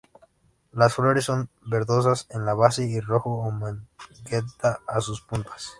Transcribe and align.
Las 0.71 0.95
flores 0.95 1.25
son 1.25 1.51
verdosas 1.61 2.25
en 2.31 2.43
la 2.43 2.55
base 2.55 2.83
y 2.85 2.99
rojo 3.01 3.37
o 3.37 3.51
magenta 3.51 4.79
a 4.87 4.99
sus 4.99 5.21
puntas. 5.21 5.69